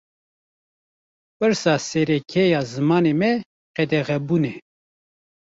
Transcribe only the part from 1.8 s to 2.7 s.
sereke ya